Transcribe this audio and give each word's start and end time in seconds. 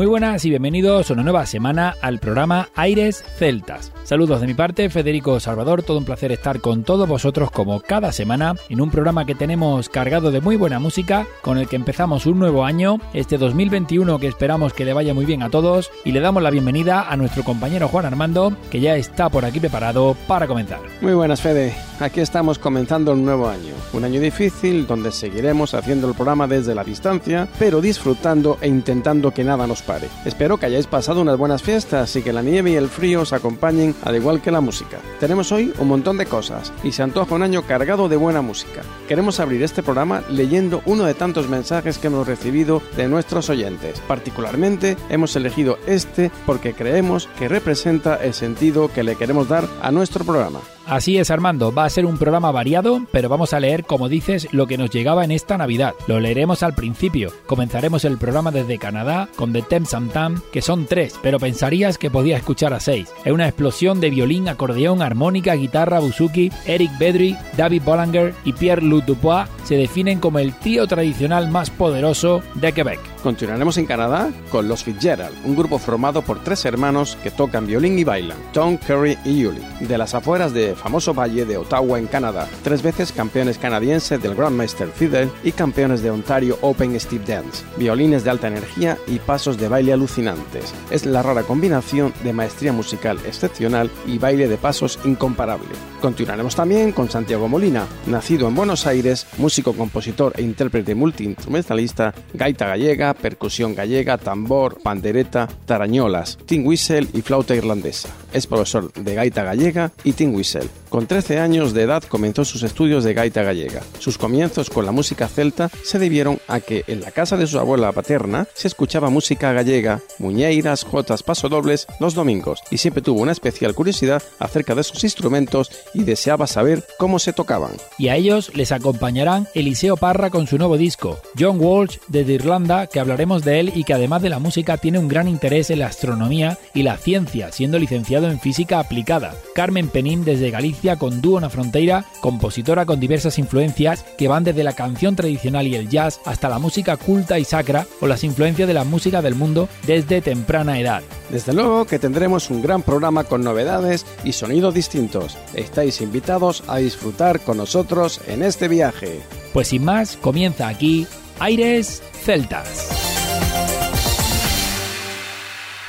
Muy 0.00 0.06
buenas 0.06 0.46
y 0.46 0.48
bienvenidos 0.48 1.10
a 1.10 1.12
una 1.12 1.24
nueva 1.24 1.44
semana 1.44 1.94
al 2.00 2.20
programa 2.20 2.70
Aires 2.74 3.22
Celtas. 3.36 3.92
Saludos 4.02 4.40
de 4.40 4.46
mi 4.46 4.54
parte, 4.54 4.88
Federico 4.88 5.38
Salvador, 5.40 5.82
todo 5.82 5.98
un 5.98 6.06
placer 6.06 6.32
estar 6.32 6.62
con 6.62 6.84
todos 6.84 7.06
vosotros 7.06 7.50
como 7.50 7.80
cada 7.80 8.10
semana 8.10 8.54
en 8.70 8.80
un 8.80 8.90
programa 8.90 9.26
que 9.26 9.34
tenemos 9.34 9.90
cargado 9.90 10.30
de 10.30 10.40
muy 10.40 10.56
buena 10.56 10.78
música, 10.78 11.26
con 11.42 11.58
el 11.58 11.68
que 11.68 11.76
empezamos 11.76 12.24
un 12.24 12.38
nuevo 12.38 12.64
año, 12.64 12.98
este 13.12 13.36
2021 13.36 14.18
que 14.18 14.26
esperamos 14.26 14.72
que 14.72 14.86
le 14.86 14.94
vaya 14.94 15.12
muy 15.12 15.26
bien 15.26 15.42
a 15.42 15.50
todos 15.50 15.90
y 16.02 16.12
le 16.12 16.20
damos 16.20 16.42
la 16.42 16.50
bienvenida 16.50 17.02
a 17.02 17.16
nuestro 17.18 17.44
compañero 17.44 17.86
Juan 17.86 18.06
Armando, 18.06 18.54
que 18.70 18.80
ya 18.80 18.96
está 18.96 19.28
por 19.28 19.44
aquí 19.44 19.60
preparado 19.60 20.16
para 20.26 20.46
comenzar. 20.46 20.80
Muy 21.02 21.12
buenas 21.12 21.42
Fede, 21.42 21.74
aquí 22.00 22.20
estamos 22.20 22.58
comenzando 22.58 23.12
un 23.12 23.26
nuevo 23.26 23.50
año, 23.50 23.74
un 23.92 24.04
año 24.04 24.18
difícil 24.18 24.86
donde 24.86 25.12
seguiremos 25.12 25.74
haciendo 25.74 26.08
el 26.08 26.14
programa 26.14 26.46
desde 26.46 26.74
la 26.74 26.84
distancia, 26.84 27.46
pero 27.58 27.82
disfrutando 27.82 28.56
e 28.62 28.68
intentando 28.68 29.30
que 29.30 29.44
nada 29.44 29.66
nos 29.66 29.82
Espero 30.24 30.58
que 30.58 30.66
hayáis 30.66 30.86
pasado 30.86 31.20
unas 31.20 31.36
buenas 31.36 31.62
fiestas 31.62 32.14
y 32.16 32.22
que 32.22 32.32
la 32.32 32.42
nieve 32.42 32.70
y 32.70 32.76
el 32.76 32.88
frío 32.88 33.22
os 33.22 33.32
acompañen 33.32 33.94
al 34.02 34.16
igual 34.16 34.40
que 34.40 34.50
la 34.50 34.60
música. 34.60 34.98
Tenemos 35.18 35.50
hoy 35.52 35.72
un 35.78 35.88
montón 35.88 36.16
de 36.16 36.26
cosas 36.26 36.72
y 36.84 36.92
se 36.92 37.02
antoja 37.02 37.34
un 37.34 37.42
año 37.42 37.62
cargado 37.62 38.08
de 38.08 38.16
buena 38.16 38.42
música. 38.42 38.82
Queremos 39.08 39.40
abrir 39.40 39.62
este 39.62 39.82
programa 39.82 40.22
leyendo 40.28 40.82
uno 40.86 41.04
de 41.04 41.14
tantos 41.14 41.48
mensajes 41.48 41.98
que 41.98 42.06
hemos 42.06 42.26
recibido 42.26 42.82
de 42.96 43.08
nuestros 43.08 43.50
oyentes. 43.50 44.00
Particularmente 44.06 44.96
hemos 45.08 45.34
elegido 45.34 45.78
este 45.86 46.30
porque 46.46 46.74
creemos 46.74 47.28
que 47.38 47.48
representa 47.48 48.16
el 48.16 48.34
sentido 48.34 48.92
que 48.92 49.02
le 49.02 49.16
queremos 49.16 49.48
dar 49.48 49.68
a 49.82 49.90
nuestro 49.90 50.24
programa. 50.24 50.60
Así 50.86 51.18
es, 51.18 51.30
Armando, 51.30 51.72
va 51.72 51.84
a 51.84 51.90
ser 51.90 52.04
un 52.04 52.18
programa 52.18 52.50
variado, 52.50 53.02
pero 53.12 53.28
vamos 53.28 53.52
a 53.52 53.60
leer, 53.60 53.84
como 53.84 54.08
dices, 54.08 54.48
lo 54.52 54.66
que 54.66 54.78
nos 54.78 54.90
llegaba 54.90 55.24
en 55.24 55.30
esta 55.30 55.56
Navidad. 55.56 55.94
Lo 56.06 56.18
leeremos 56.18 56.62
al 56.62 56.74
principio. 56.74 57.32
Comenzaremos 57.46 58.04
el 58.04 58.18
programa 58.18 58.50
desde 58.50 58.78
Canadá 58.78 59.28
con 59.36 59.52
The 59.52 59.62
Tem 59.62 59.84
Sam 59.84 60.08
Tam, 60.08 60.40
que 60.52 60.62
son 60.62 60.86
tres, 60.86 61.14
pero 61.22 61.38
pensarías 61.38 61.96
que 61.96 62.10
podía 62.10 62.36
escuchar 62.36 62.72
a 62.72 62.80
seis. 62.80 63.08
Es 63.24 63.32
una 63.32 63.46
explosión 63.46 64.00
de 64.00 64.10
violín, 64.10 64.48
acordeón, 64.48 65.02
armónica, 65.02 65.54
guitarra, 65.54 66.00
buzuki. 66.00 66.50
Eric 66.66 66.90
Bedry, 66.98 67.36
David 67.56 67.82
Bollanger 67.84 68.34
y 68.44 68.52
Pierre-Luc 68.52 69.04
Dupois 69.04 69.48
se 69.64 69.76
definen 69.76 70.18
como 70.18 70.38
el 70.38 70.54
trío 70.54 70.86
tradicional 70.86 71.50
más 71.50 71.70
poderoso 71.70 72.42
de 72.54 72.72
Quebec. 72.72 73.00
Continuaremos 73.22 73.76
en 73.78 73.86
Canadá 73.86 74.30
con 74.50 74.66
los 74.66 74.82
Fitzgerald, 74.82 75.36
un 75.44 75.54
grupo 75.54 75.78
formado 75.78 76.22
por 76.22 76.42
tres 76.42 76.64
hermanos 76.64 77.16
que 77.22 77.30
tocan 77.30 77.66
violín 77.66 77.98
y 77.98 78.04
bailan, 78.04 78.38
Tom, 78.52 78.78
Curry 78.78 79.18
y 79.24 79.44
Julie, 79.44 79.62
de 79.80 79.98
las 79.98 80.14
afueras 80.14 80.52
de 80.52 80.69
famoso 80.74 81.14
valle 81.14 81.44
de 81.44 81.56
Ottawa 81.56 81.98
en 81.98 82.06
Canadá, 82.06 82.48
tres 82.62 82.82
veces 82.82 83.12
campeones 83.12 83.58
canadienses 83.58 84.22
del 84.22 84.34
Grandmaster 84.34 84.88
Fiddle 84.88 85.30
y 85.44 85.52
campeones 85.52 86.02
de 86.02 86.10
Ontario 86.10 86.58
Open 86.60 86.98
Steve 86.98 87.24
Dance, 87.26 87.64
violines 87.76 88.24
de 88.24 88.30
alta 88.30 88.48
energía 88.48 88.98
y 89.06 89.18
pasos 89.18 89.58
de 89.58 89.68
baile 89.68 89.92
alucinantes. 89.92 90.72
Es 90.90 91.06
la 91.06 91.22
rara 91.22 91.42
combinación 91.42 92.12
de 92.22 92.32
maestría 92.32 92.72
musical 92.72 93.18
excepcional 93.26 93.90
y 94.06 94.18
baile 94.18 94.48
de 94.48 94.56
pasos 94.56 94.98
incomparable. 95.04 95.68
Continuaremos 96.00 96.56
también 96.56 96.92
con 96.92 97.10
Santiago 97.10 97.48
Molina, 97.48 97.86
nacido 98.06 98.48
en 98.48 98.54
Buenos 98.54 98.86
Aires, 98.86 99.26
músico, 99.38 99.74
compositor 99.74 100.32
e 100.36 100.42
intérprete 100.42 100.94
multiinstrumentalista, 100.94 102.14
gaita 102.34 102.66
gallega, 102.66 103.14
percusión 103.14 103.74
gallega, 103.74 104.18
tambor, 104.18 104.78
pandereta, 104.82 105.48
tarañolas, 105.66 106.38
tin 106.46 106.66
whistle 106.66 107.06
y 107.12 107.22
flauta 107.22 107.54
irlandesa. 107.54 108.08
Es 108.32 108.46
profesor 108.46 108.92
de 108.92 109.14
gaita 109.14 109.44
gallega 109.44 109.92
y 110.04 110.12
tin 110.12 110.34
whistle. 110.34 110.59
Excel. 110.60 110.79
Con 110.90 111.06
13 111.06 111.38
años 111.38 111.72
de 111.72 111.82
edad 111.82 112.02
comenzó 112.02 112.44
sus 112.44 112.64
estudios 112.64 113.04
de 113.04 113.14
gaita 113.14 113.44
gallega. 113.44 113.80
Sus 114.00 114.18
comienzos 114.18 114.70
con 114.70 114.84
la 114.84 114.90
música 114.90 115.28
celta 115.28 115.70
se 115.84 116.00
debieron 116.00 116.40
a 116.48 116.58
que 116.58 116.82
en 116.88 117.00
la 117.00 117.12
casa 117.12 117.36
de 117.36 117.46
su 117.46 117.60
abuela 117.60 117.92
paterna 117.92 118.48
se 118.54 118.66
escuchaba 118.66 119.08
música 119.08 119.52
gallega, 119.52 120.00
muñeiras, 120.18 120.82
jotas, 120.82 121.22
pasodobles 121.22 121.86
los 122.00 122.14
domingos 122.14 122.60
y 122.72 122.78
siempre 122.78 123.02
tuvo 123.02 123.20
una 123.20 123.30
especial 123.30 123.72
curiosidad 123.72 124.20
acerca 124.40 124.74
de 124.74 124.82
sus 124.82 125.04
instrumentos 125.04 125.70
y 125.94 126.02
deseaba 126.02 126.48
saber 126.48 126.84
cómo 126.98 127.20
se 127.20 127.32
tocaban. 127.32 127.70
Y 127.96 128.08
a 128.08 128.16
ellos 128.16 128.50
les 128.56 128.72
acompañarán 128.72 129.46
Eliseo 129.54 129.96
Parra 129.96 130.30
con 130.30 130.48
su 130.48 130.58
nuevo 130.58 130.76
disco, 130.76 131.20
John 131.38 131.58
Walsh 131.60 131.98
desde 132.08 132.32
Irlanda, 132.32 132.88
que 132.88 132.98
hablaremos 132.98 133.44
de 133.44 133.60
él 133.60 133.72
y 133.76 133.84
que 133.84 133.94
además 133.94 134.22
de 134.22 134.30
la 134.30 134.40
música 134.40 134.76
tiene 134.76 134.98
un 134.98 135.06
gran 135.06 135.28
interés 135.28 135.70
en 135.70 135.78
la 135.78 135.86
astronomía 135.86 136.58
y 136.74 136.82
la 136.82 136.96
ciencia, 136.96 137.52
siendo 137.52 137.78
licenciado 137.78 138.28
en 138.28 138.40
física 138.40 138.80
aplicada. 138.80 139.36
Carmen 139.54 139.88
Penín 139.88 140.24
desde 140.24 140.50
Galicia 140.50 140.79
con 140.80 141.20
Dúo 141.20 141.40
na 141.40 141.50
Fronteira, 141.50 142.04
compositora 142.20 142.86
con 142.86 143.00
diversas 143.00 143.38
influencias 143.38 144.04
que 144.16 144.28
van 144.28 144.44
desde 144.44 144.64
la 144.64 144.72
canción 144.72 145.14
tradicional 145.14 145.66
y 145.66 145.76
el 145.76 145.88
jazz 145.88 146.20
hasta 146.24 146.48
la 146.48 146.58
música 146.58 146.96
culta 146.96 147.38
y 147.38 147.44
sacra 147.44 147.86
o 148.00 148.06
las 148.06 148.24
influencias 148.24 148.66
de 148.66 148.74
la 148.74 148.84
música 148.84 149.20
del 149.20 149.34
mundo 149.34 149.68
desde 149.86 150.22
temprana 150.22 150.80
edad. 150.80 151.02
Desde 151.28 151.52
luego 151.52 151.84
que 151.84 151.98
tendremos 151.98 152.50
un 152.50 152.62
gran 152.62 152.82
programa 152.82 153.24
con 153.24 153.44
novedades 153.44 154.06
y 154.24 154.32
sonidos 154.32 154.74
distintos. 154.74 155.36
Estáis 155.54 156.00
invitados 156.00 156.64
a 156.66 156.78
disfrutar 156.78 157.40
con 157.40 157.58
nosotros 157.58 158.20
en 158.26 158.42
este 158.42 158.66
viaje. 158.66 159.20
Pues 159.52 159.68
sin 159.68 159.84
más, 159.84 160.16
comienza 160.16 160.66
aquí 160.68 161.06
Aires 161.38 162.02
Celtas. 162.24 162.88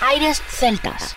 Aires 0.02 0.42
Celtas. 0.50 1.16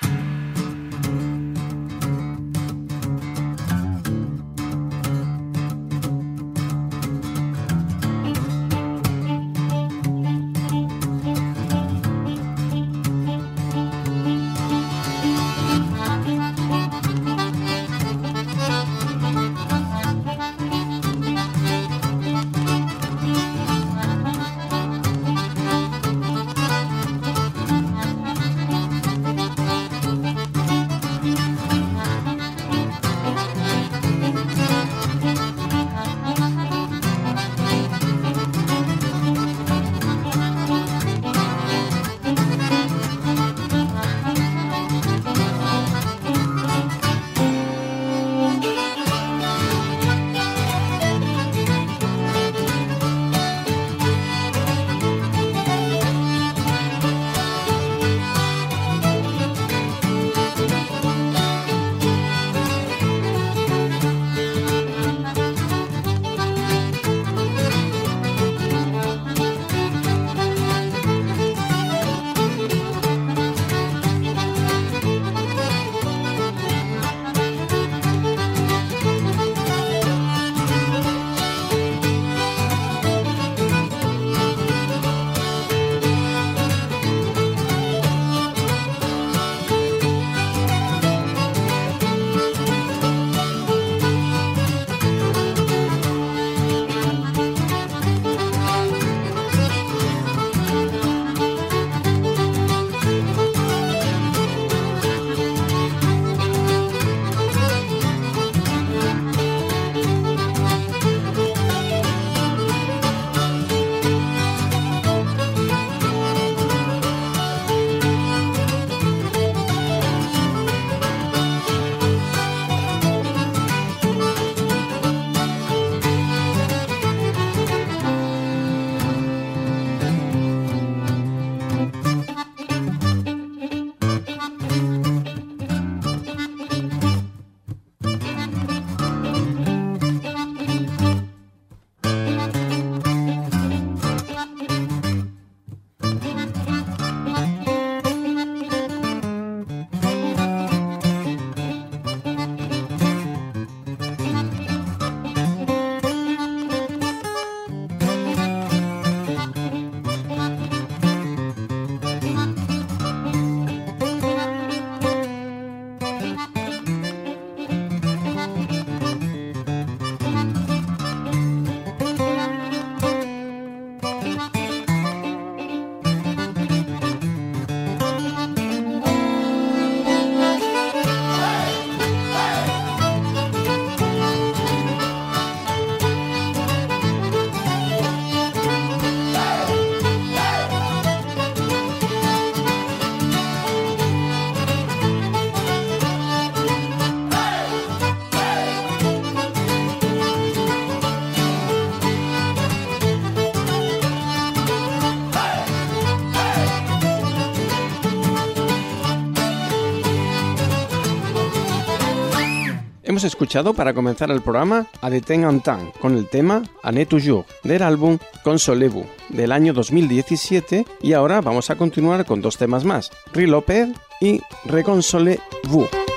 Escuchado 213.25 213.73
para 213.75 213.95
comenzar 213.95 214.31
el 214.31 214.43
programa 214.43 214.87
a 215.01 215.09
de 215.09 215.23
en 215.29 215.61
con 216.01 216.17
el 216.17 216.29
tema 216.29 216.63
Année 216.83 217.07
toujours 217.07 217.47
del 217.63 217.83
álbum 217.83 218.19
Consolez-vous 218.43 219.07
del 219.31 219.51
año 219.53 219.73
2017 219.73 220.85
y 221.01 221.13
ahora 221.15 221.41
vamos 221.41 221.71
a 221.71 221.77
continuar 221.77 222.27
con 222.27 222.43
dos 222.43 222.59
temas 222.59 222.85
más, 222.85 223.11
Riloped 223.33 223.89
y 224.21 224.43
Reconsolez-vous. 224.67 226.14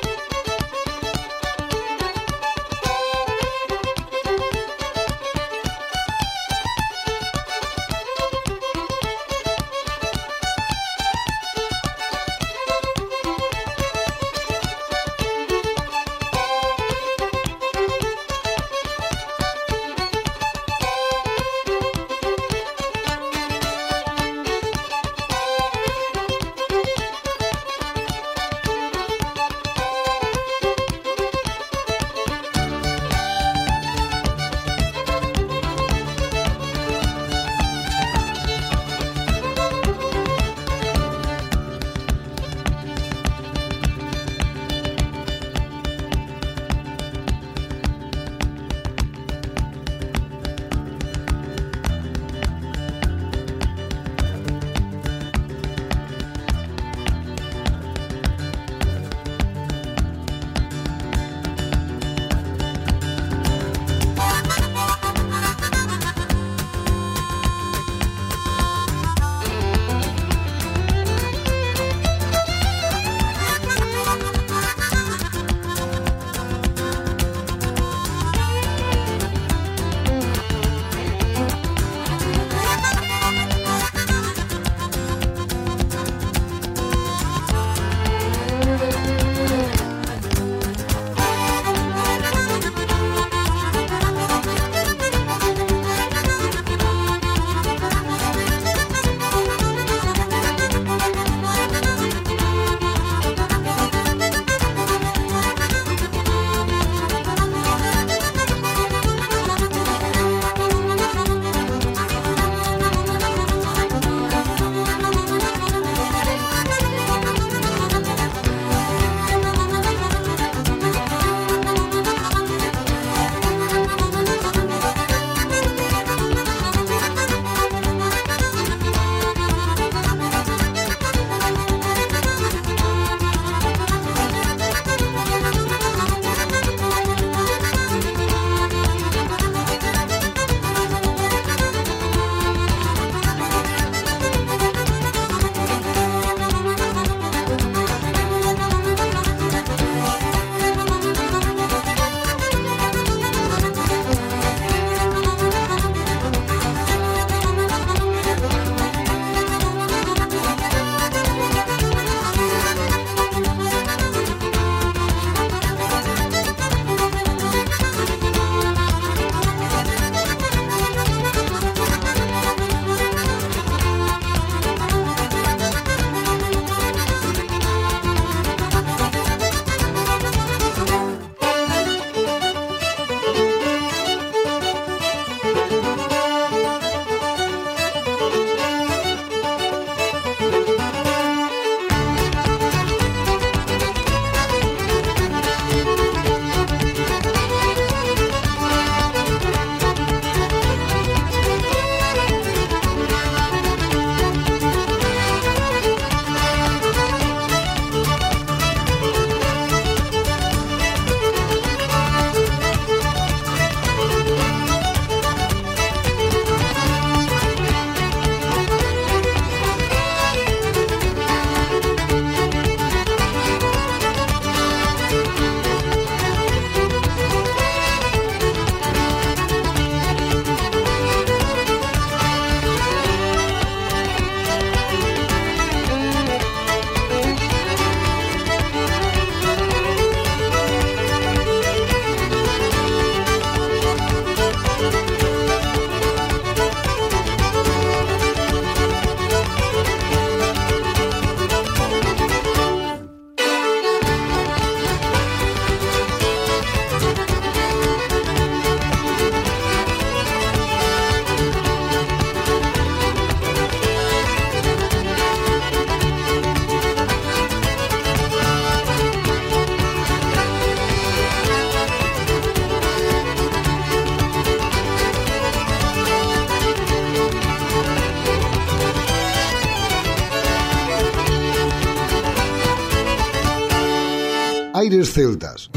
Celtas. 285.18 285.77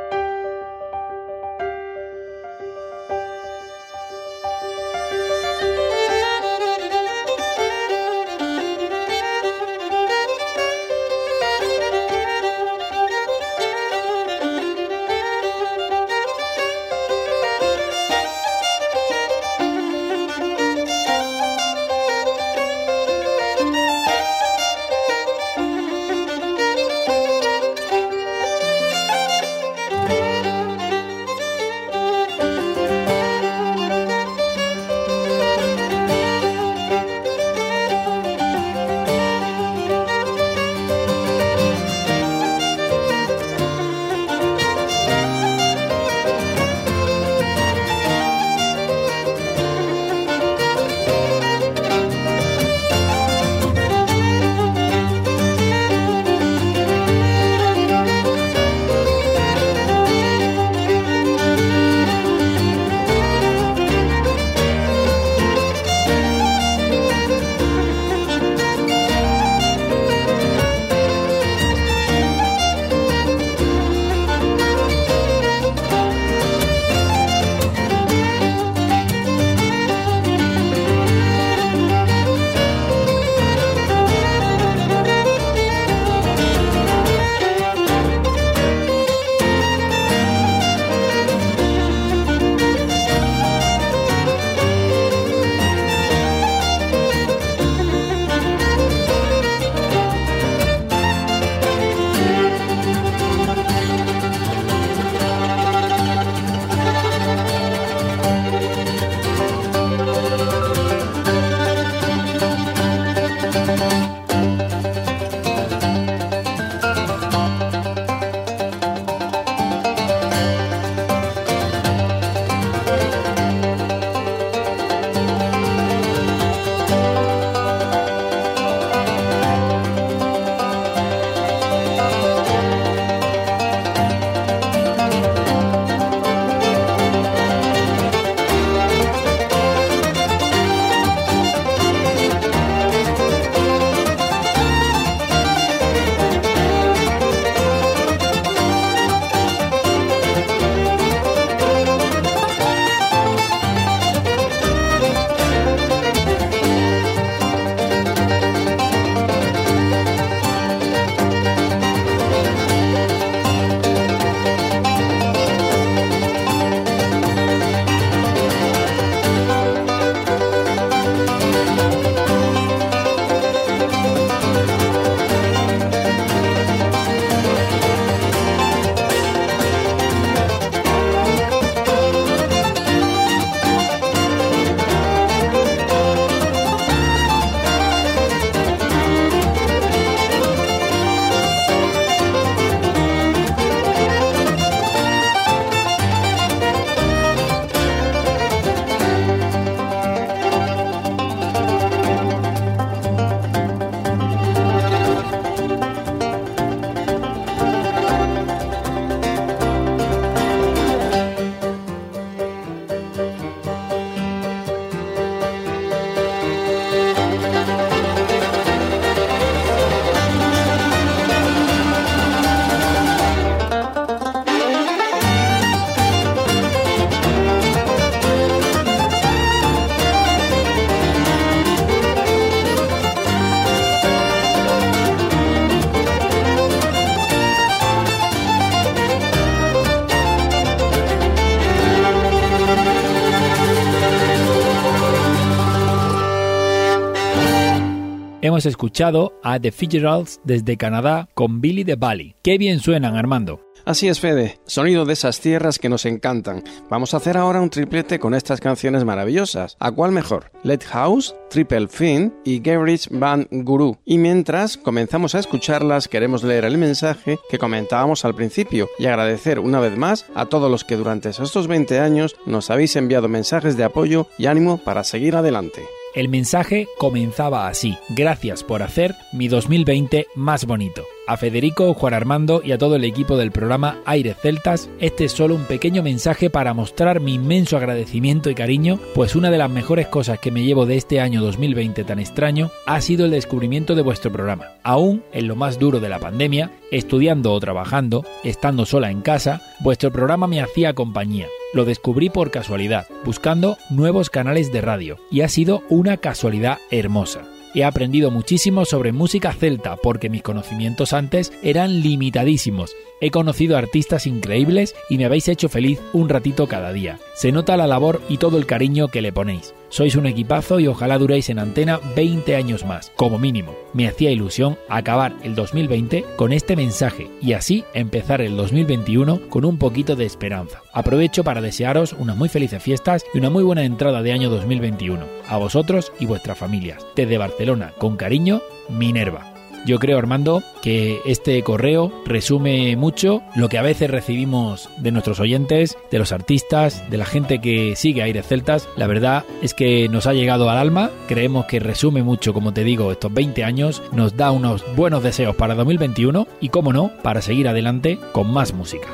Hemos 248.61 248.73
escuchado 248.73 249.33
a 249.41 249.59
The 249.59 249.71
Fitzgeralds 249.71 250.39
desde 250.43 250.77
Canadá 250.77 251.27
con 251.33 251.61
Billy 251.61 251.83
the 251.83 251.95
Bally. 251.95 252.35
Qué 252.43 252.59
bien 252.59 252.79
suenan, 252.79 253.15
Armando. 253.15 253.59
Así 253.85 254.07
es, 254.07 254.19
Fede, 254.19 254.59
sonido 254.67 255.03
de 255.03 255.13
esas 255.13 255.39
tierras 255.39 255.79
que 255.79 255.89
nos 255.89 256.05
encantan. 256.05 256.63
Vamos 256.87 257.15
a 257.15 257.17
hacer 257.17 257.37
ahora 257.37 257.59
un 257.59 257.71
triplete 257.71 258.19
con 258.19 258.35
estas 258.35 258.59
canciones 258.59 259.03
maravillosas. 259.03 259.77
¿A 259.79 259.91
cuál 259.91 260.11
mejor? 260.11 260.51
Let 260.61 260.81
House, 260.91 261.33
Triple 261.49 261.87
Fin 261.87 262.35
y 262.45 262.61
Gerrits 262.63 263.09
Van 263.09 263.47
Guru. 263.49 263.97
Y 264.05 264.19
mientras 264.19 264.77
comenzamos 264.77 265.33
a 265.33 265.39
escucharlas, 265.39 266.07
queremos 266.07 266.43
leer 266.43 266.65
el 266.65 266.77
mensaje 266.77 267.39
que 267.49 267.57
comentábamos 267.57 268.25
al 268.25 268.35
principio 268.35 268.89
y 268.99 269.07
agradecer 269.07 269.57
una 269.57 269.79
vez 269.79 269.97
más 269.97 270.27
a 270.35 270.45
todos 270.45 270.69
los 270.69 270.83
que 270.83 270.97
durante 270.97 271.29
estos 271.29 271.65
20 271.65 271.99
años 271.99 272.35
nos 272.45 272.69
habéis 272.69 272.95
enviado 272.95 273.27
mensajes 273.27 273.75
de 273.75 273.85
apoyo 273.85 274.27
y 274.37 274.45
ánimo 274.45 274.77
para 274.77 275.03
seguir 275.03 275.35
adelante. 275.35 275.81
El 276.13 276.27
mensaje 276.27 276.89
comenzaba 276.97 277.69
así. 277.69 277.97
Gracias 278.09 278.63
por 278.63 278.83
hacer 278.83 279.15
mi 279.31 279.47
2020 279.47 280.27
más 280.35 280.65
bonito. 280.65 281.05
A 281.25 281.37
Federico, 281.37 281.93
Juan 281.93 282.13
Armando 282.13 282.61
y 282.61 282.73
a 282.73 282.77
todo 282.77 282.97
el 282.97 283.05
equipo 283.05 283.37
del 283.37 283.51
programa 283.51 283.99
Aires 284.05 284.35
Celtas, 284.41 284.89
este 284.99 285.25
es 285.25 285.31
solo 285.31 285.55
un 285.55 285.63
pequeño 285.63 286.03
mensaje 286.03 286.49
para 286.49 286.73
mostrar 286.73 287.21
mi 287.21 287.35
inmenso 287.35 287.77
agradecimiento 287.77 288.49
y 288.49 288.55
cariño, 288.55 288.99
pues 289.15 289.37
una 289.37 289.51
de 289.51 289.57
las 289.57 289.69
mejores 289.69 290.07
cosas 290.07 290.39
que 290.39 290.51
me 290.51 290.63
llevo 290.63 290.85
de 290.85 290.97
este 290.97 291.21
año 291.21 291.41
2020 291.41 292.03
tan 292.03 292.19
extraño 292.19 292.71
ha 292.85 292.99
sido 292.99 293.23
el 293.23 293.31
descubrimiento 293.31 293.95
de 293.95 294.01
vuestro 294.01 294.33
programa. 294.33 294.65
Aún 294.83 295.23
en 295.31 295.47
lo 295.47 295.55
más 295.55 295.79
duro 295.79 296.01
de 296.01 296.09
la 296.09 296.19
pandemia, 296.19 296.71
estudiando 296.91 297.53
o 297.53 297.59
trabajando, 297.61 298.25
estando 298.43 298.85
sola 298.85 299.11
en 299.11 299.21
casa, 299.21 299.61
vuestro 299.79 300.11
programa 300.11 300.47
me 300.47 300.59
hacía 300.59 300.93
compañía. 300.93 301.47
Lo 301.73 301.85
descubrí 301.85 302.29
por 302.29 302.51
casualidad, 302.51 303.07
buscando 303.23 303.77
nuevos 303.89 304.29
canales 304.29 304.71
de 304.71 304.81
radio, 304.81 305.17
y 305.29 305.41
ha 305.41 305.47
sido 305.47 305.83
una 305.89 306.17
casualidad 306.17 306.79
hermosa. 306.89 307.47
He 307.73 307.85
aprendido 307.85 308.31
muchísimo 308.31 308.83
sobre 308.83 309.13
música 309.13 309.53
celta 309.53 309.95
porque 309.95 310.29
mis 310.29 310.43
conocimientos 310.43 311.13
antes 311.13 311.53
eran 311.63 312.01
limitadísimos. 312.01 312.93
He 313.21 313.31
conocido 313.31 313.77
artistas 313.77 314.27
increíbles 314.27 314.93
y 315.09 315.17
me 315.17 315.25
habéis 315.25 315.47
hecho 315.47 315.69
feliz 315.69 316.01
un 316.11 316.27
ratito 316.27 316.67
cada 316.67 316.91
día. 316.91 317.19
Se 317.35 317.53
nota 317.53 317.77
la 317.77 317.87
labor 317.87 318.21
y 318.27 318.37
todo 318.37 318.57
el 318.57 318.65
cariño 318.65 319.07
que 319.07 319.21
le 319.21 319.31
ponéis. 319.31 319.73
Sois 319.91 320.15
un 320.15 320.25
equipazo 320.25 320.79
y 320.79 320.87
ojalá 320.87 321.17
duréis 321.17 321.49
en 321.49 321.59
antena 321.59 321.99
20 322.15 322.55
años 322.55 322.85
más, 322.85 323.11
como 323.17 323.37
mínimo. 323.37 323.75
Me 323.91 324.07
hacía 324.07 324.31
ilusión 324.31 324.77
acabar 324.87 325.35
el 325.43 325.53
2020 325.53 326.23
con 326.37 326.53
este 326.53 326.77
mensaje 326.77 327.29
y 327.41 327.51
así 327.51 327.83
empezar 327.93 328.39
el 328.39 328.55
2021 328.55 329.49
con 329.49 329.65
un 329.65 329.77
poquito 329.77 330.15
de 330.15 330.25
esperanza. 330.25 330.81
Aprovecho 330.93 331.43
para 331.43 331.59
desearos 331.59 332.13
unas 332.13 332.37
muy 332.37 332.47
felices 332.47 332.81
fiestas 332.81 333.25
y 333.33 333.39
una 333.39 333.49
muy 333.49 333.63
buena 333.63 333.83
entrada 333.83 334.23
de 334.23 334.31
año 334.31 334.49
2021. 334.49 335.25
A 335.49 335.57
vosotros 335.57 336.13
y 336.21 336.25
vuestras 336.25 336.57
familias. 336.57 337.05
Desde 337.13 337.37
Barcelona, 337.37 337.91
con 337.97 338.15
cariño, 338.15 338.61
Minerva. 338.87 339.50
Yo 339.85 339.97
creo, 339.97 340.17
Armando, 340.17 340.63
que 340.81 341.19
este 341.25 341.61
correo 341.63 342.11
resume 342.25 342.95
mucho 342.95 343.41
lo 343.55 343.67
que 343.67 343.77
a 343.77 343.81
veces 343.81 344.11
recibimos 344.11 344.89
de 344.97 345.11
nuestros 345.11 345.39
oyentes, 345.39 345.97
de 346.11 346.19
los 346.19 346.31
artistas, 346.31 347.09
de 347.09 347.17
la 347.17 347.25
gente 347.25 347.59
que 347.59 347.95
sigue 347.95 348.21
Aires 348.21 348.47
Celtas. 348.47 348.87
La 348.95 349.07
verdad 349.07 349.43
es 349.61 349.73
que 349.73 350.07
nos 350.09 350.27
ha 350.27 350.33
llegado 350.33 350.69
al 350.69 350.77
alma, 350.77 351.09
creemos 351.27 351.65
que 351.65 351.79
resume 351.79 352.21
mucho, 352.21 352.53
como 352.53 352.73
te 352.73 352.83
digo, 352.83 353.11
estos 353.11 353.33
20 353.33 353.63
años, 353.63 354.03
nos 354.11 354.37
da 354.37 354.51
unos 354.51 354.83
buenos 354.95 355.23
deseos 355.23 355.55
para 355.55 355.75
2021 355.75 356.47
y, 356.59 356.69
como 356.69 356.93
no, 356.93 357.11
para 357.23 357.41
seguir 357.41 357.67
adelante 357.67 358.19
con 358.33 358.51
más 358.51 358.73
música. 358.73 359.07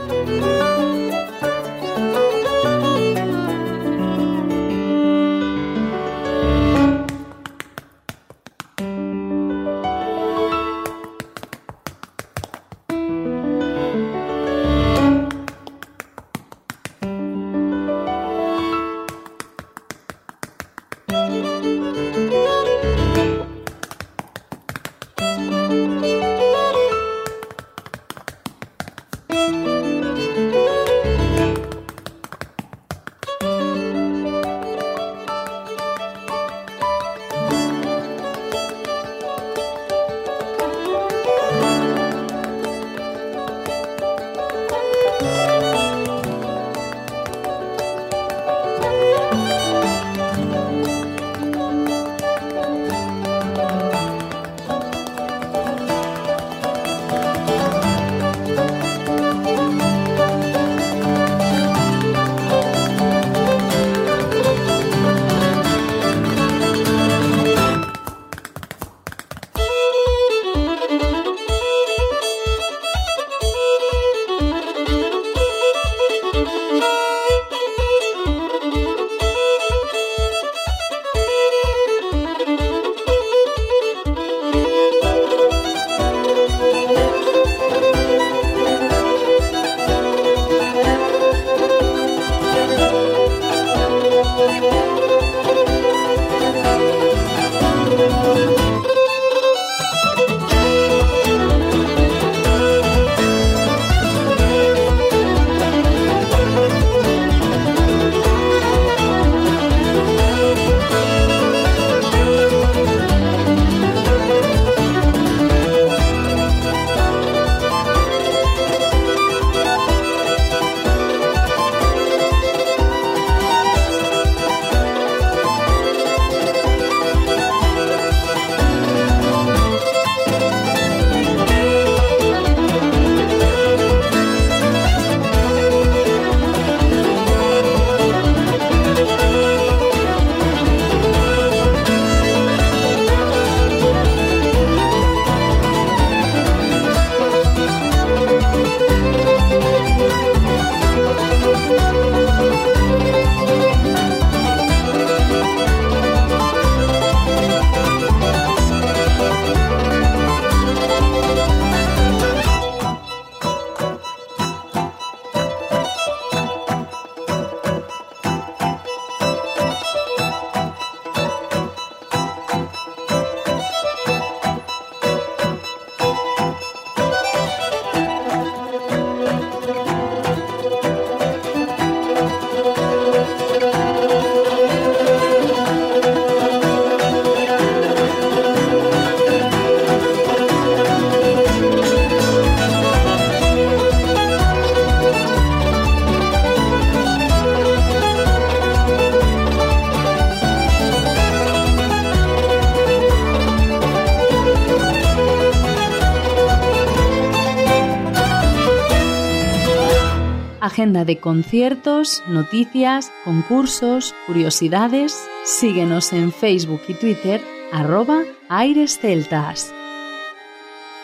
Agenda 210.77 211.05
de 211.05 211.17
conciertos, 211.17 212.23
noticias, 212.27 213.11
concursos, 213.25 214.13
curiosidades. 214.27 215.27
Síguenos 215.43 216.13
en 216.13 216.31
Facebook 216.31 216.81
y 216.87 216.93
Twitter, 216.93 217.41
arroba 217.71 218.21
Aires 218.47 218.99
Celtas. 218.99 219.73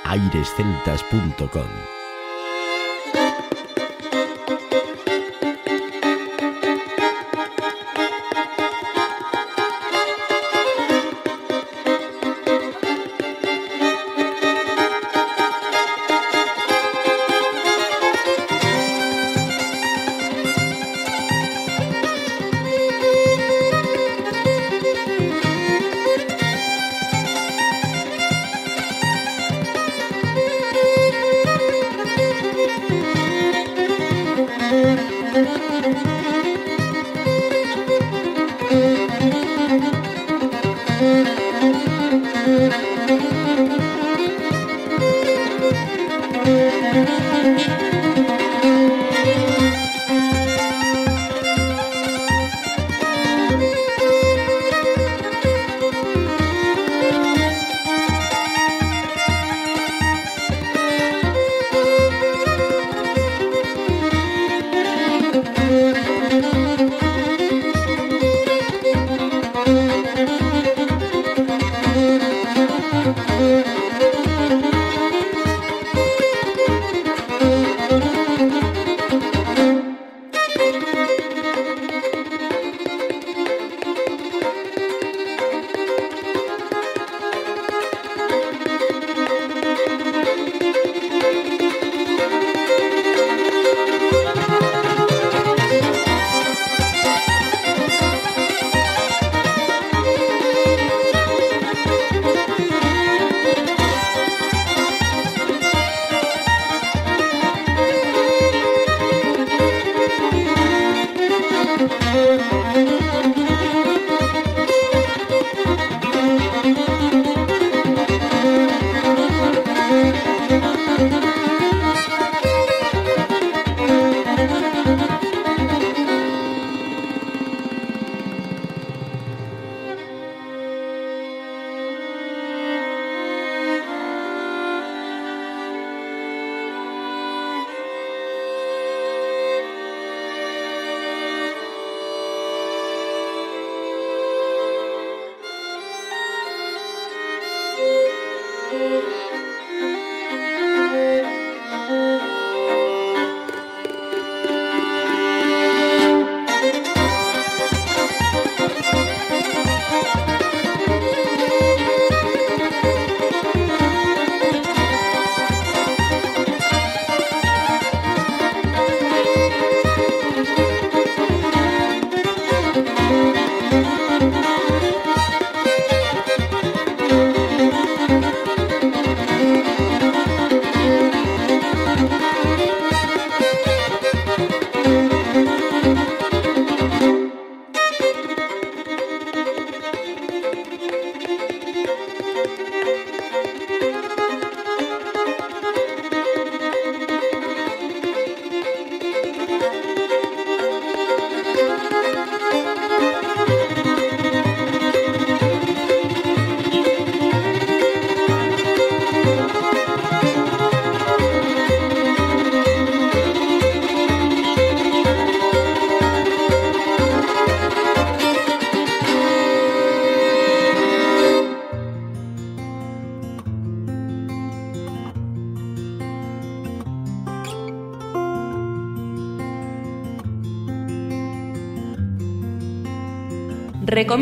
airesceltas.com. 0.03 1.92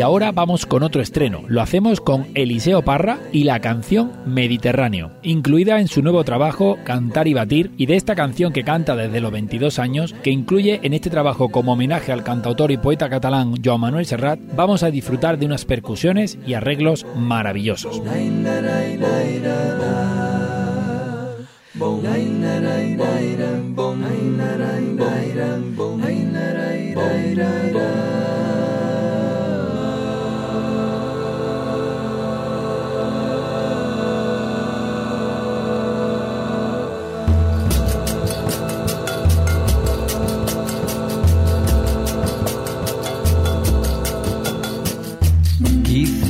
Ahora 0.00 0.32
vamos 0.32 0.64
con 0.64 0.82
otro 0.82 1.02
estreno. 1.02 1.42
Lo 1.48 1.60
hacemos 1.60 2.00
con 2.00 2.28
Eliseo 2.34 2.82
Parra 2.82 3.18
y 3.30 3.44
la 3.44 3.60
canción 3.60 4.12
Mediterráneo, 4.24 5.10
incluida 5.22 5.80
en 5.80 5.88
su 5.88 6.02
nuevo 6.02 6.24
trabajo 6.24 6.78
Cantar 6.84 7.28
y 7.28 7.34
Batir, 7.34 7.72
y 7.76 7.84
de 7.84 7.96
esta 7.96 8.14
canción 8.14 8.54
que 8.54 8.64
canta 8.64 8.96
desde 8.96 9.20
los 9.20 9.32
22 9.32 9.78
años, 9.78 10.14
que 10.22 10.30
incluye 10.30 10.80
en 10.82 10.94
este 10.94 11.10
trabajo 11.10 11.50
como 11.50 11.74
homenaje 11.74 12.12
al 12.12 12.24
cantautor 12.24 12.70
y 12.70 12.78
poeta 12.78 13.10
catalán 13.10 13.56
Joan 13.62 13.80
Manuel 13.80 14.06
Serrat, 14.06 14.40
vamos 14.56 14.82
a 14.82 14.90
disfrutar 14.90 15.38
de 15.38 15.46
unas 15.46 15.66
percusiones 15.66 16.38
y 16.46 16.54
arreglos 16.54 17.04
maravillosos. 17.14 18.00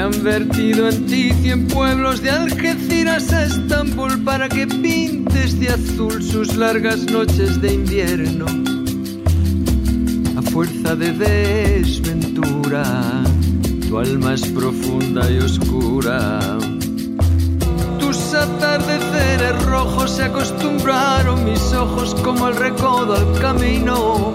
han 0.00 0.22
vertido 0.22 0.88
en 0.88 1.06
ti 1.06 1.30
cien 1.42 1.66
pueblos 1.68 2.22
de 2.22 2.30
Algeciras 2.30 3.32
a 3.32 3.44
Estambul 3.44 4.24
para 4.24 4.48
que 4.48 4.66
pintes 4.66 5.60
de 5.60 5.68
azul 5.68 6.22
sus 6.22 6.56
largas 6.56 7.10
noches 7.10 7.60
de 7.60 7.74
invierno. 7.74 8.46
A 10.36 10.42
fuerza 10.42 10.96
de 10.96 11.12
desventura, 11.12 12.82
tu 13.88 13.98
alma 13.98 14.34
es 14.34 14.46
profunda 14.48 15.30
y 15.30 15.38
oscura. 15.38 16.58
Tus 17.98 18.34
atardeceres 18.34 19.62
rojos 19.64 20.10
se 20.12 20.24
acostumbraron 20.24 21.44
mis 21.44 21.72
ojos 21.74 22.14
como 22.22 22.48
el 22.48 22.56
recodo 22.56 23.16
al 23.16 23.40
camino 23.40 24.34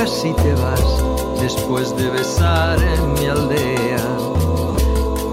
Y 0.00 0.32
te 0.32 0.54
vas 0.54 1.04
después 1.42 1.94
de 1.94 2.08
besar 2.08 2.78
en 2.82 3.12
mi 3.12 3.26
aldea. 3.26 3.98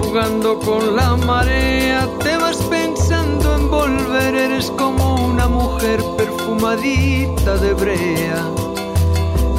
Jugando 0.02 0.60
con 0.60 0.94
la 0.94 1.16
marea, 1.16 2.06
te 2.20 2.36
vas 2.36 2.58
pensando 2.70 3.56
en 3.56 3.72
volver, 3.72 4.36
eres 4.36 4.70
como 4.72 5.26
una 5.26 5.48
mujer 5.48 6.04
perfumadita 6.18 7.56
de 7.56 7.74
brea, 7.76 8.44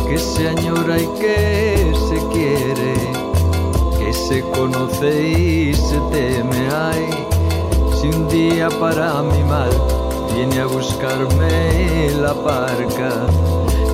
que 0.07 0.19
se 0.19 0.49
añora 0.49 0.99
y 0.99 1.07
que 1.19 1.95
se 2.07 2.19
quiere, 2.29 2.95
que 3.99 4.13
se 4.13 4.43
conoce 4.51 5.23
y 5.27 5.75
se 5.75 5.99
teme. 6.13 6.69
Ay, 6.71 7.09
si 7.99 8.09
un 8.09 8.29
día 8.29 8.69
para 8.79 9.23
mi 9.23 9.43
mal 9.45 9.71
viene 10.35 10.61
a 10.61 10.67
buscarme 10.67 12.11
la 12.21 12.35
parca 12.35 13.27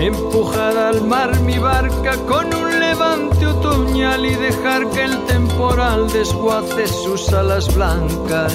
empujar 0.07 0.77
al 0.77 1.03
mar 1.03 1.41
mi 1.41 1.59
barca 1.59 2.17
con 2.27 2.53
un 2.55 2.79
levante 2.79 3.47
otoñal 3.47 4.27
y 4.27 4.35
dejar 4.35 4.91
que 4.91 5.05
el 5.05 5.25
temporal 5.25 6.11
desguace 6.11 6.87
sus 6.89 7.33
alas 7.33 7.75
blancas. 7.75 8.53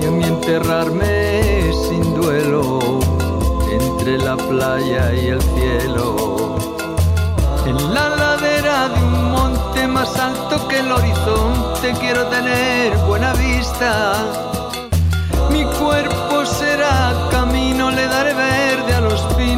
Y 0.00 0.06
a 0.06 0.10
mí 0.10 0.24
enterrarme 0.24 1.72
sin 1.72 2.14
duelo 2.14 2.78
entre 3.70 4.18
la 4.18 4.36
playa 4.36 5.14
y 5.14 5.28
el 5.28 5.40
cielo. 5.40 6.56
En 7.66 7.94
la 7.94 8.08
ladera 8.16 8.88
de 8.88 9.02
un 9.02 9.30
monte 9.30 9.86
más 9.86 10.14
alto 10.18 10.68
que 10.68 10.80
el 10.80 10.92
horizonte 10.92 11.94
quiero 12.00 12.26
tener 12.26 12.96
buena 13.06 13.32
vista. 13.34 14.14
Mi 15.50 15.64
cuerpo 15.64 16.44
será 16.44 17.28
camino, 17.30 17.90
le 17.90 18.06
daré 18.06 18.34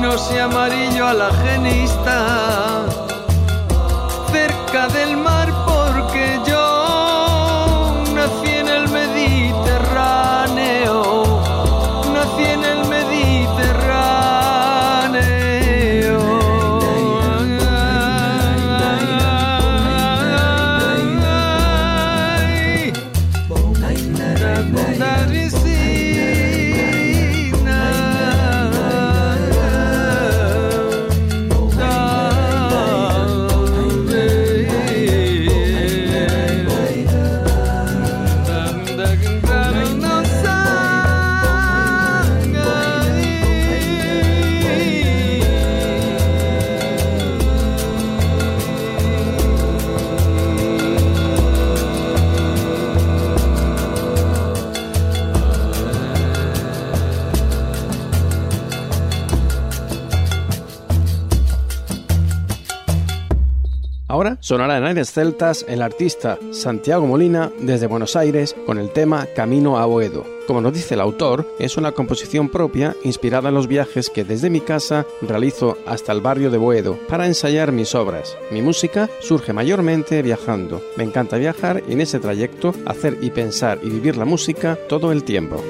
pinos 0.03 0.33
y 0.35 0.39
amarillo 0.39 1.07
a 1.07 1.15
la 1.15 1.33
genista. 1.33 2.87
Cerca 4.33 4.89
del 4.89 5.17
mar 5.17 5.49
sonará 64.53 64.77
en 64.77 64.85
aires 64.85 65.11
celtas 65.11 65.65
el 65.67 65.81
artista 65.81 66.39
Santiago 66.51 67.07
Molina 67.07 67.51
desde 67.59 67.87
Buenos 67.87 68.17
Aires 68.17 68.55
con 68.67 68.77
el 68.77 68.91
tema 68.91 69.27
Camino 69.35 69.79
a 69.79 69.87
Boedo. 69.87 70.27
Como 70.47 70.61
nos 70.61 70.75
dice 70.75 70.93
el 70.93 71.01
autor, 71.01 71.51
es 71.59 71.79
una 71.79 71.93
composición 71.93 72.51
propia 72.51 72.95
inspirada 73.03 73.49
en 73.49 73.55
los 73.55 73.67
viajes 73.67 74.11
que 74.11 74.25
desde 74.25 74.51
mi 74.51 74.61
casa 74.61 75.07
realizo 75.23 75.79
hasta 75.87 76.13
el 76.13 76.21
barrio 76.21 76.51
de 76.51 76.59
Boedo 76.59 76.99
para 77.09 77.27
ensayar 77.27 77.73
mis 77.73 77.95
obras. 77.95 78.37
Mi 78.51 78.61
música 78.61 79.09
surge 79.21 79.55
mayormente 79.55 80.21
viajando. 80.21 80.83
Me 80.99 81.05
encanta 81.05 81.39
viajar 81.39 81.83
y 81.89 81.95
en 81.95 82.03
ese 82.03 82.19
trayecto 82.19 82.75
hacer 82.85 83.17
y 83.23 83.31
pensar 83.31 83.79
y 83.83 83.89
vivir 83.89 84.19
la 84.19 84.27
música 84.27 84.79
todo 84.87 85.13
el 85.13 85.25
tiempo. 85.25 85.65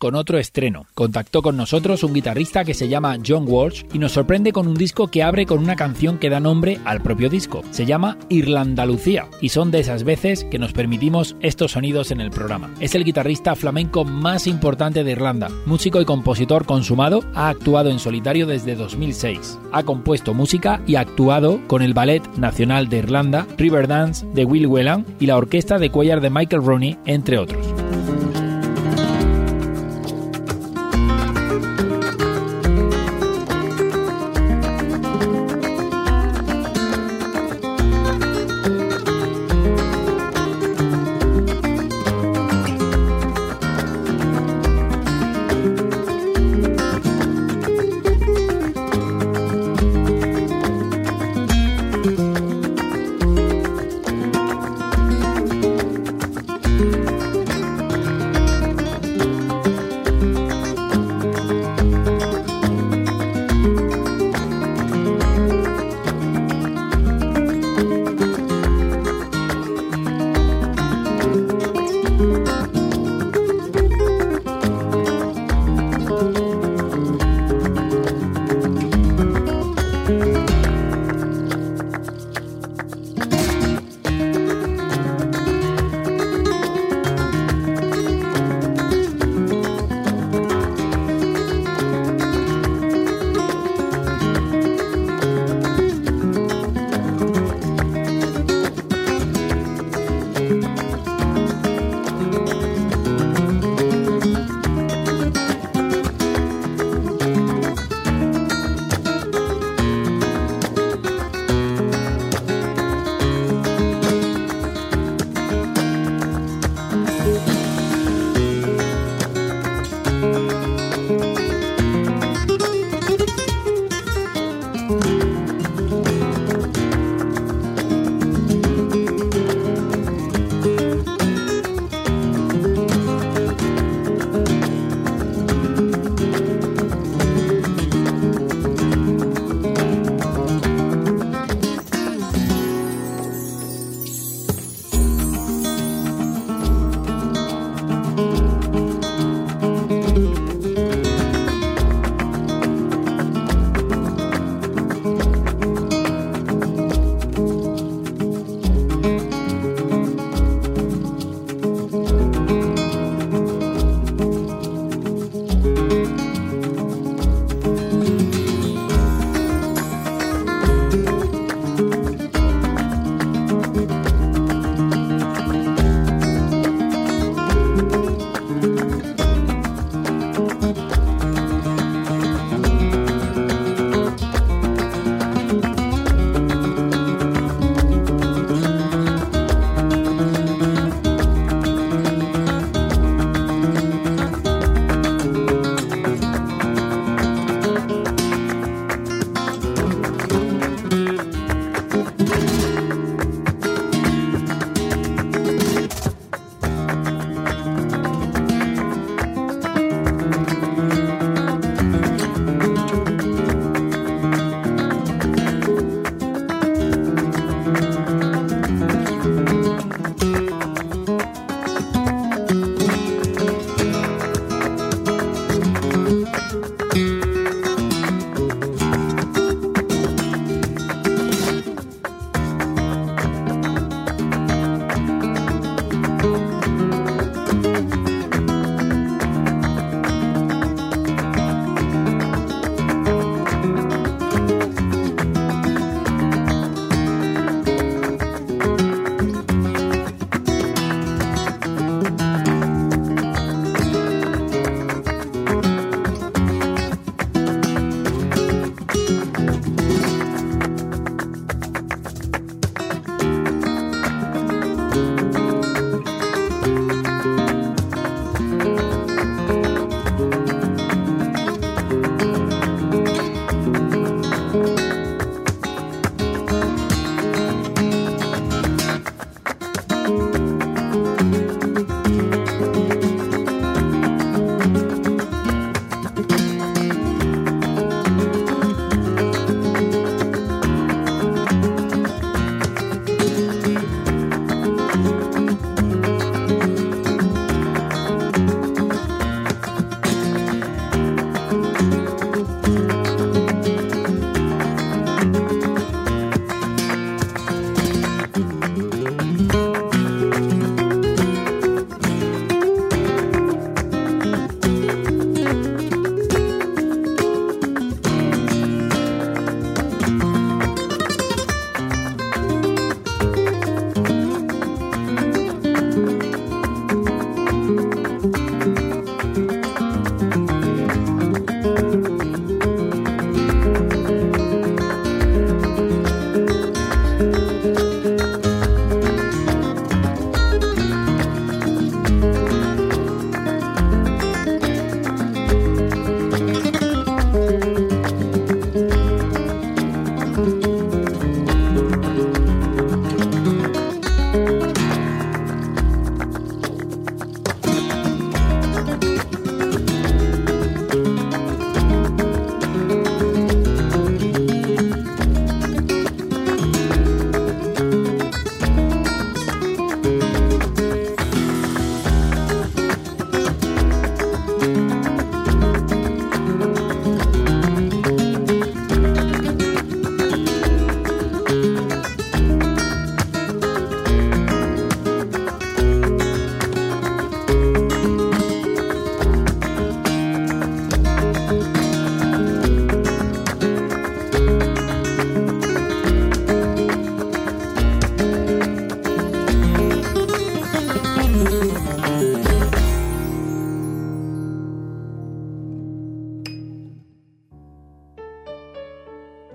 Con 0.00 0.14
otro 0.14 0.38
estreno. 0.38 0.86
Contactó 0.94 1.42
con 1.42 1.58
nosotros 1.58 2.02
un 2.02 2.14
guitarrista 2.14 2.64
que 2.64 2.72
se 2.72 2.88
llama 2.88 3.18
John 3.24 3.44
Walsh 3.46 3.84
y 3.92 3.98
nos 3.98 4.12
sorprende 4.12 4.50
con 4.50 4.66
un 4.66 4.74
disco 4.74 5.08
que 5.08 5.22
abre 5.22 5.44
con 5.44 5.58
una 5.58 5.76
canción 5.76 6.18
que 6.18 6.30
da 6.30 6.40
nombre 6.40 6.80
al 6.86 7.02
propio 7.02 7.28
disco. 7.28 7.62
Se 7.70 7.84
llama 7.84 8.16
Irlandalucía 8.30 9.28
y 9.42 9.50
son 9.50 9.70
de 9.70 9.80
esas 9.80 10.02
veces 10.04 10.44
que 10.44 10.58
nos 10.58 10.72
permitimos 10.72 11.36
estos 11.40 11.72
sonidos 11.72 12.10
en 12.10 12.22
el 12.22 12.30
programa. 12.30 12.72
Es 12.80 12.94
el 12.94 13.04
guitarrista 13.04 13.54
flamenco 13.54 14.04
más 14.04 14.46
importante 14.46 15.04
de 15.04 15.12
Irlanda, 15.12 15.50
músico 15.66 16.00
y 16.00 16.06
compositor 16.06 16.64
consumado, 16.64 17.22
ha 17.34 17.50
actuado 17.50 17.90
en 17.90 17.98
solitario 17.98 18.46
desde 18.46 18.76
2006. 18.76 19.58
Ha 19.70 19.82
compuesto 19.82 20.32
música 20.32 20.80
y 20.86 20.94
actuado 20.94 21.60
con 21.66 21.82
el 21.82 21.92
Ballet 21.92 22.26
Nacional 22.38 22.88
de 22.88 22.98
Irlanda, 22.98 23.46
Riverdance 23.58 24.26
de 24.32 24.46
Will 24.46 24.66
Whelan 24.66 25.04
y 25.20 25.26
la 25.26 25.36
orquesta 25.36 25.78
de 25.78 25.90
Cuellar 25.90 26.22
de 26.22 26.30
Michael 26.30 26.64
Roney, 26.64 26.96
entre 27.04 27.36
otros. 27.36 27.79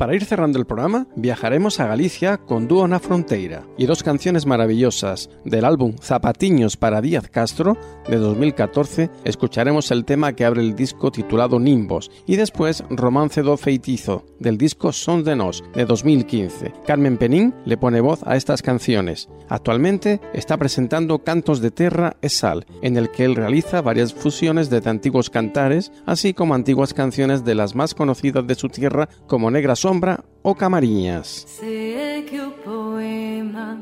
Para 0.06 0.18
ir 0.18 0.26
cerrando 0.26 0.60
el 0.60 0.68
programa, 0.68 1.08
viajaremos 1.16 1.80
a 1.80 1.88
Galicia 1.88 2.38
con 2.38 2.68
Dúo 2.68 2.88
na 2.88 3.00
Fronteira 3.00 3.66
y 3.76 3.88
dos 3.88 4.04
canciones 4.04 4.46
maravillosas 4.46 5.32
del 5.46 5.66
álbum 5.66 5.96
Zapatiños 5.98 6.78
para 6.78 7.02
Díaz 7.02 7.28
Castro 7.28 7.76
de 8.08 8.18
2014. 8.18 9.10
Escucharemos 9.24 9.90
el 9.90 10.06
tema 10.06 10.34
que 10.34 10.46
abre 10.46 10.62
el 10.62 10.76
disco 10.76 11.10
titulado 11.10 11.60
Nimbos 11.60 12.12
y 12.28 12.36
después 12.36 12.84
Romance 12.92 13.42
do 13.42 13.58
Feitizo 13.58 14.28
del 14.40 14.60
disco 14.60 14.92
Son 14.92 15.24
de 15.24 15.36
Nos 15.36 15.64
de 15.74 15.86
2015. 15.86 16.72
Carmen 16.86 17.18
Penín 17.18 17.56
le 17.66 17.76
pone 17.76 18.00
voz 18.00 18.22
a 18.28 18.36
estas 18.36 18.62
canciones. 18.62 19.28
Actualmente 19.50 20.22
está 20.36 20.58
presentando 20.58 21.24
Cantos 21.24 21.62
de 21.62 21.72
Terra 21.72 22.18
e 22.22 22.30
Sal, 22.30 22.68
en 22.84 22.98
el 22.98 23.10
que 23.10 23.26
él 23.26 23.34
realiza 23.34 23.82
varias 23.82 24.14
fusiones 24.14 24.70
de 24.70 24.88
antiguos 24.88 25.32
cantares, 25.32 25.92
así 26.06 26.36
como 26.36 26.54
antiguas 26.54 26.94
canciones 26.94 27.44
de 27.44 27.56
las 27.56 27.74
más 27.74 27.96
conocidas 27.96 28.46
de 28.46 28.54
su 28.54 28.70
tierra 28.70 29.10
como 29.26 29.50
Negras 29.50 29.80
sombra 29.80 29.95
o 30.44 30.56
camariñas. 30.56 31.46
Sé 31.48 32.24
que 32.28 32.40
o 32.40 32.52
poema 32.52 33.80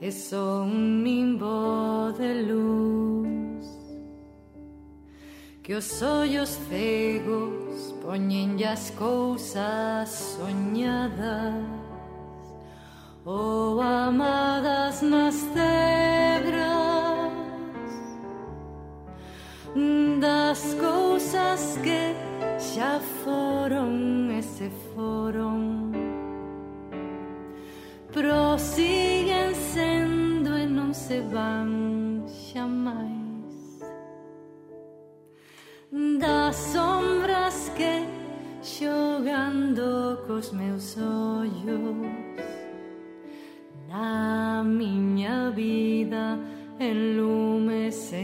é 0.00 0.10
só 0.10 0.62
un 0.62 1.02
nimbo 1.02 2.12
de 2.18 2.42
luz 2.42 3.66
Que 5.62 5.74
os 5.74 6.02
ollos 6.02 6.50
cegos 6.68 7.94
poñen 8.04 8.62
as 8.64 8.90
cousas 8.90 10.36
soñadas 10.38 11.54
Ou 13.24 13.80
amadas 13.80 15.02
nas 15.02 15.34
cebras 15.34 16.66
das 20.20 20.74
cousas 20.74 21.78
que 21.84 22.14
xa 22.58 22.98
foron 23.22 24.30
e 24.30 24.42
se 24.42 24.70
foron 24.94 25.92
prosiguen 28.10 29.54
sendo 29.54 30.56
e 30.56 30.64
non 30.64 30.94
se 30.94 31.20
van 31.20 32.24
xa 32.24 32.64
máis 32.64 33.84
das 36.20 36.56
sombras 36.72 37.68
que 37.76 38.08
xogando 38.64 40.24
cos 40.26 40.52
meus 40.52 40.96
ollos 40.96 42.00
na 43.92 44.64
miña 44.64 45.50
vida 45.50 46.55
en 46.78 47.16
lumes 47.16 47.94
se 47.94 48.20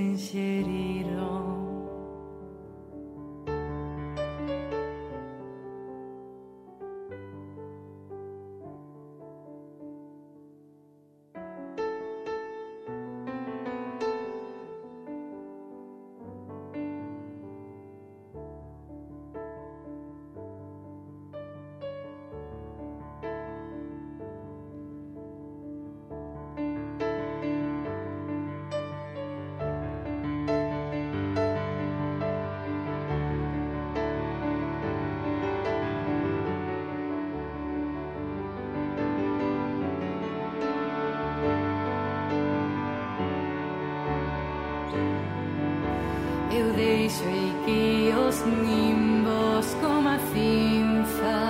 Εξοικείως 47.12 48.36
νύμπος 48.44 49.66
κομμαθήνθα 49.82 51.40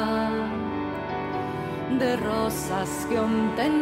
De 1.99 2.13
rosas 2.27 2.93
que 3.09 3.17
omten 3.27 3.75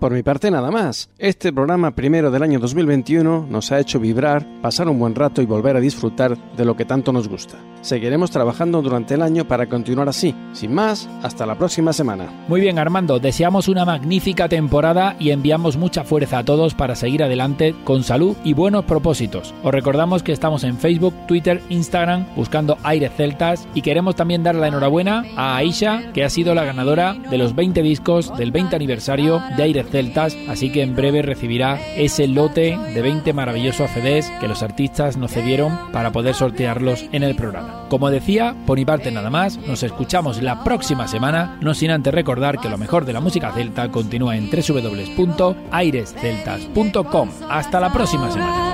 Por 0.00 0.12
mi 0.12 0.22
parte 0.22 0.50
nada 0.50 0.70
más. 0.70 1.10
Este 1.18 1.52
programa 1.52 1.94
primero 1.94 2.30
del 2.30 2.42
año 2.42 2.58
2021 2.58 3.46
nos 3.50 3.70
ha 3.70 3.78
hecho 3.78 4.00
vibrar, 4.00 4.46
pasar 4.62 4.88
un 4.88 4.98
buen 4.98 5.14
rato 5.14 5.42
y 5.42 5.46
volver 5.46 5.76
a 5.76 5.80
disfrutar 5.80 6.36
de 6.56 6.64
lo 6.64 6.74
que 6.74 6.86
tanto 6.86 7.12
nos 7.12 7.28
gusta. 7.28 7.58
Seguiremos 7.82 8.30
trabajando 8.30 8.82
durante 8.82 9.14
el 9.14 9.22
año 9.22 9.46
para 9.46 9.66
continuar 9.66 10.08
así. 10.08 10.34
Sin 10.52 10.74
más, 10.74 11.08
hasta 11.22 11.46
la 11.46 11.54
próxima 11.54 11.92
semana. 11.92 12.26
Muy 12.48 12.60
bien 12.60 12.78
Armando, 12.78 13.18
deseamos 13.18 13.68
una 13.68 13.84
magnífica 13.84 14.48
temporada 14.48 15.16
y 15.18 15.30
enviamos 15.30 15.76
mucha 15.76 16.04
fuerza 16.04 16.38
a 16.38 16.44
todos 16.44 16.74
para 16.74 16.94
seguir 16.94 17.22
adelante 17.22 17.74
con 17.84 18.02
salud 18.02 18.36
y 18.44 18.52
buenos 18.52 18.84
propósitos. 18.84 19.54
Os 19.62 19.72
recordamos 19.72 20.22
que 20.22 20.32
estamos 20.32 20.64
en 20.64 20.78
Facebook, 20.78 21.14
Twitter, 21.26 21.62
Instagram 21.68 22.26
buscando 22.36 22.76
Aires 22.82 23.12
Celtas 23.16 23.66
y 23.74 23.82
queremos 23.82 24.16
también 24.16 24.42
dar 24.42 24.54
la 24.54 24.68
enhorabuena 24.68 25.24
a 25.36 25.56
Aisha 25.56 26.12
que 26.12 26.24
ha 26.24 26.30
sido 26.30 26.54
la 26.54 26.64
ganadora 26.64 27.14
de 27.14 27.38
los 27.38 27.54
20 27.54 27.82
discos 27.82 28.36
del 28.36 28.50
20 28.50 28.76
aniversario 28.76 29.42
de 29.56 29.62
Aires 29.62 29.86
Celtas, 29.90 30.36
así 30.48 30.70
que 30.70 30.82
en 30.82 30.94
breve 30.94 31.22
recibirá 31.22 31.80
ese 31.96 32.26
lote 32.26 32.76
de 32.94 33.02
20 33.02 33.32
maravillosos 33.32 33.90
CDs 33.90 34.30
que 34.40 34.48
los 34.48 34.62
artistas 34.62 35.16
nos 35.16 35.32
cedieron 35.32 35.92
para 35.92 36.12
poder 36.12 36.34
sortearlos 36.34 37.04
en 37.12 37.22
el 37.22 37.34
programa. 37.36 37.69
Como 37.88 38.10
decía, 38.10 38.54
por 38.66 38.78
mi 38.78 38.84
parte 38.84 39.10
nada 39.10 39.30
más, 39.30 39.56
nos 39.58 39.82
escuchamos 39.82 40.42
la 40.42 40.62
próxima 40.64 41.08
semana, 41.08 41.58
no 41.60 41.74
sin 41.74 41.90
antes 41.90 42.14
recordar 42.14 42.58
que 42.58 42.68
lo 42.68 42.78
mejor 42.78 43.04
de 43.04 43.12
la 43.12 43.18
música 43.20 43.52
celta 43.52 43.90
continúa 43.90 44.36
en 44.36 44.48
www.airesceltas.com. 44.50 47.30
Hasta 47.48 47.80
la 47.80 47.92
próxima 47.92 48.30
semana. 48.30 48.70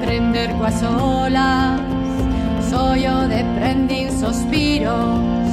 prender 0.00 0.50
coas 0.58 0.82
olas. 0.82 1.96
O 2.76 2.92
de 2.92 3.42
prendin 3.58 4.10
sospiros 4.20 5.48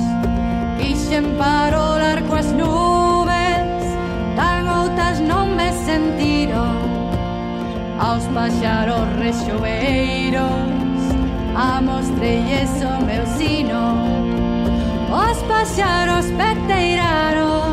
Quixen 0.77 1.37
parolar 1.37 2.21
coas 2.27 2.51
nubes. 2.51 3.85
Tan 4.35 4.67
outas 4.67 5.21
non 5.21 5.55
me 5.55 5.71
sentiron 5.87 6.75
Aos 7.97 8.25
paxaros 8.35 9.07
rexoeiros 9.23 10.99
Amostrelles 11.55 12.73
o 12.83 12.93
meu 13.05 13.25
sino 13.37 13.83
Os 15.07 15.37
paxaros 15.47 16.27
pecteiraron. 16.35 17.72